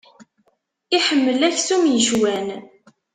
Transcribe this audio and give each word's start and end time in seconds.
Iḥemmel 0.97 1.41
aksum 1.49 1.83
yecwan. 1.91 2.47